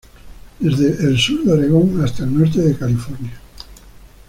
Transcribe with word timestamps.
Desde 0.57 0.99
el 1.07 1.19
sur 1.19 1.43
de 1.43 1.51
Oregón 1.53 2.03
hasta 2.03 2.23
el 2.23 2.35
norte 2.35 2.59
de 2.59 2.75
California. 2.75 3.39